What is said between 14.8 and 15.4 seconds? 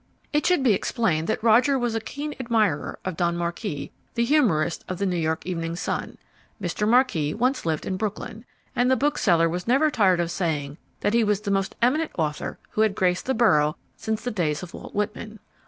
Whitman.